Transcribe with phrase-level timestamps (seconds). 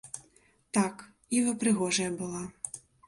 [0.77, 0.95] Так,
[1.41, 2.43] іва прыгожая была.